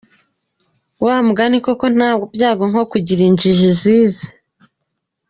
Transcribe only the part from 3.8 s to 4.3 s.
zize.